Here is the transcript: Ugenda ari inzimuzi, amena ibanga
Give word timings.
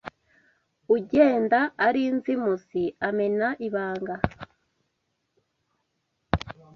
Ugenda 0.95 1.59
ari 1.87 2.01
inzimuzi, 2.09 2.83
amena 3.07 3.47
ibanga 3.67 4.15